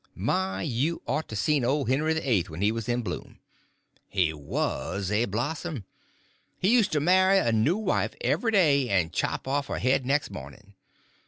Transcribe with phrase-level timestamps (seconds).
[0.15, 3.37] My, you ought to seen old Henry the Eight when he was in bloom.
[4.09, 5.85] He was a blossom.
[6.57, 10.31] He used to marry a new wife every day, and chop off her head next
[10.31, 10.73] morning.